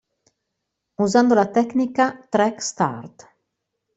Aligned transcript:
Usando 1.03 1.35
la 1.35 1.51
tecnica 1.51 2.25
"track 2.27 2.59
start". 2.59 3.29